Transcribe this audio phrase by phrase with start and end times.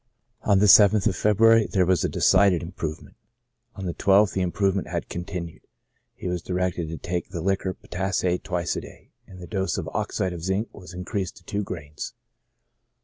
[0.41, 3.15] On the yth of February there was a decided improvement.
[3.75, 5.61] On the 12th the im provement had continued;
[6.15, 9.87] he was directed to take the liquor potassae twice a day, and the dose of
[9.93, 12.15] oxide of zinc was increased to two grains.